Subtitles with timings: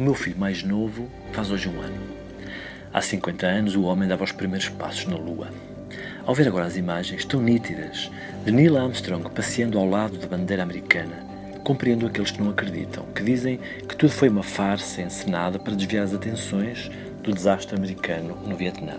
[0.00, 2.00] O meu filho mais novo faz hoje um ano.
[2.90, 5.50] Há 50 anos o homem dava os primeiros passos na Lua.
[6.24, 8.10] Ao ver agora as imagens tão nítidas
[8.42, 11.22] de Neil Armstrong passeando ao lado da bandeira americana,
[11.62, 16.04] compreendo aqueles que não acreditam, que dizem que tudo foi uma farsa encenada para desviar
[16.04, 16.90] as atenções
[17.22, 18.96] do desastre americano no Vietnã.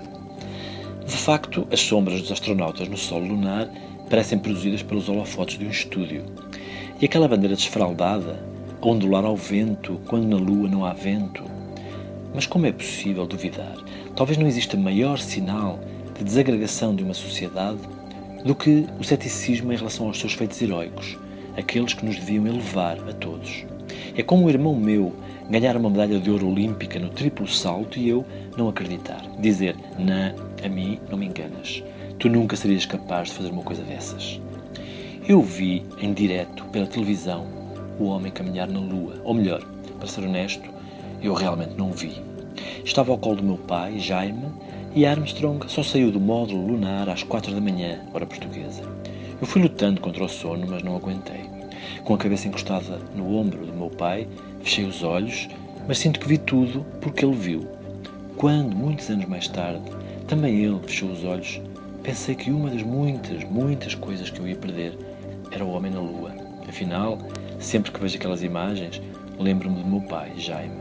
[1.03, 3.67] De facto, as sombras dos astronautas no solo lunar
[4.07, 6.23] parecem produzidas pelos holofotes de um estúdio.
[7.01, 8.50] E aquela bandeira desfraldada,
[8.81, 11.43] ondular ao vento quando na Lua não há vento.
[12.33, 13.75] Mas como é possível duvidar?
[14.15, 15.79] Talvez não exista maior sinal
[16.17, 17.79] de desagregação de uma sociedade
[18.43, 21.17] do que o ceticismo em relação aos seus feitos heróicos,
[21.55, 23.65] aqueles que nos deviam elevar a todos.
[24.15, 25.13] É como o irmão meu
[25.49, 28.25] ganhar uma medalha de ouro olímpica no triplo salto e eu
[28.57, 29.21] não acreditar.
[29.39, 31.83] Dizer, não, a mim não me enganas.
[32.17, 34.39] Tu nunca serias capaz de fazer uma coisa dessas.
[35.27, 37.60] Eu vi em direto pela televisão
[38.01, 39.21] o homem caminhar na lua.
[39.23, 39.61] Ou melhor,
[39.97, 40.67] para ser honesto,
[41.21, 42.21] eu realmente não vi.
[42.83, 44.47] Estava ao colo do meu pai, Jaime,
[44.93, 48.83] e Armstrong só saiu do módulo lunar às quatro da manhã, hora portuguesa.
[49.39, 51.41] Eu fui lutando contra o sono, mas não aguentei.
[52.03, 54.27] Com a cabeça encostada no ombro do meu pai,
[54.61, 55.47] fechei os olhos,
[55.87, 57.67] mas sinto que vi tudo porque ele viu.
[58.35, 59.83] Quando, muitos anos mais tarde,
[60.27, 61.61] também ele fechou os olhos,
[62.03, 64.97] pensei que uma das muitas, muitas coisas que eu ia perder
[65.51, 66.31] era o homem na lua.
[66.67, 67.17] Afinal,
[67.61, 69.01] sempre que vejo aquelas imagens,
[69.39, 70.75] lembro-me do meu pai, Jaime.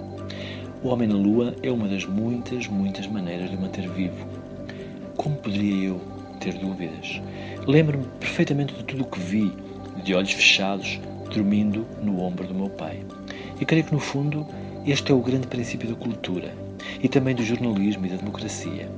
[0.82, 4.26] O homem na lua é uma das muitas, muitas maneiras de o manter vivo.
[5.16, 6.00] Como poderia eu
[6.40, 7.20] ter dúvidas?
[7.66, 9.52] Lembro-me perfeitamente de tudo o que vi,
[10.02, 10.98] de olhos fechados,
[11.32, 13.04] dormindo no ombro do meu pai.
[13.60, 14.46] E creio que, no fundo,
[14.86, 16.54] este é o grande princípio da cultura
[17.02, 18.88] e também do jornalismo e da democracia.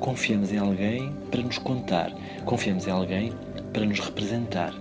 [0.00, 2.12] Confiamos em alguém para nos contar,
[2.44, 3.32] confiamos em alguém
[3.72, 4.74] para nos representar.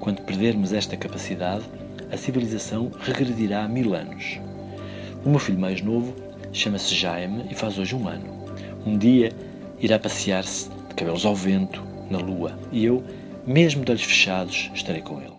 [0.00, 1.64] Quando perdermos esta capacidade,
[2.10, 4.38] a civilização regredirá mil anos.
[5.24, 6.14] O meu filho mais novo
[6.52, 8.46] chama-se Jaime e faz hoje um ano.
[8.86, 9.32] Um dia
[9.80, 13.02] irá passear-se de cabelos ao vento, na lua, e eu,
[13.46, 15.34] mesmo de olhos fechados, estarei com ele.